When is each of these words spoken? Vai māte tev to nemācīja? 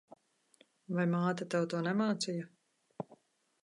Vai 0.95 1.05
māte 1.13 1.49
tev 1.55 1.69
to 1.75 1.85
nemācīja? 1.91 2.51